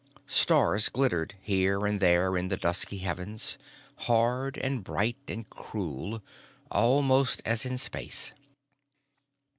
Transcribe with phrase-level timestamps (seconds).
[0.25, 3.59] Stars glittered here and there in the dusky heavens,
[4.07, 6.23] hard and bright and cruel,
[6.71, 8.33] almost, as in space.